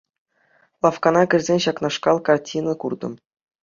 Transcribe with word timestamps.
Лавккана 0.85 1.23
кӗрсен 1.35 1.59
ҫакнашкал 1.69 2.17
картина 2.33 2.73
куртӑм. 2.85 3.13